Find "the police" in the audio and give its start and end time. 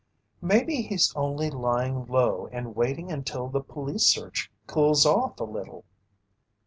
3.49-4.07